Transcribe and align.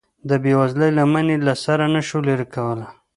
د 0.29 0.31
بې 0.43 0.53
وزلۍ 0.59 0.91
لمن 0.97 1.25
یې 1.33 1.37
له 1.47 1.53
سره 1.65 1.83
نشوه 1.93 2.21
لرې 2.27 2.47
کولی. 2.55 2.87